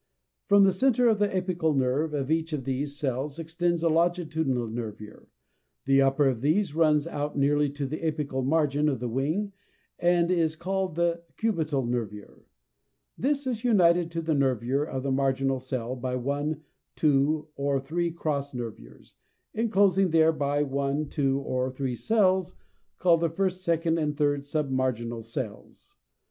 From 0.47 0.63
the 0.63 0.71
centre 0.71 1.07
of 1.07 1.19
the 1.19 1.27
apical 1.29 1.75
nerve 1.75 2.11
of 2.15 2.31
each 2.31 2.53
of 2.53 2.63
these 2.63 2.97
cells 2.97 3.37
extends 3.37 3.83
a 3.83 3.87
longitudinal 3.87 4.67
nervure; 4.67 5.27
the 5.85 6.01
upper 6.01 6.27
of 6.27 6.41
these 6.41 6.73
runs 6.73 7.05
out 7.05 7.37
nearly 7.37 7.69
to 7.69 7.85
the 7.85 7.99
apical 7.99 8.43
margin 8.43 8.89
of 8.89 8.99
the 8.99 9.07
wing 9.07 9.53
and 9.99 10.31
is 10.31 10.55
called 10.55 10.95
the 10.95 11.21
cubital 11.37 11.85
nervure 11.87 12.37
(6); 12.47 12.47
this 13.15 13.45
is 13.45 13.63
united 13.63 14.09
to 14.09 14.23
the 14.23 14.33
nervure 14.33 14.83
of 14.83 15.03
the 15.03 15.11
marginal 15.11 15.59
cell 15.59 15.95
by 15.95 16.15
one, 16.15 16.63
two, 16.95 17.49
or 17.55 17.79
three 17.79 18.09
cross 18.09 18.55
nervures, 18.55 19.13
enclosing 19.53 20.09
thereby 20.09 20.63
one, 20.63 21.07
two, 21.09 21.37
or 21.41 21.69
three 21.69 21.95
cells 21.95 22.55
called 22.97 23.19
the 23.21 23.29
first 23.29 23.59
(D), 23.59 23.65
second 23.65 23.99
(E), 23.99 24.01
and 24.01 24.17
third 24.17 24.39
(F) 24.39 24.45
submarginal 24.47 25.23
cells. 25.23 25.93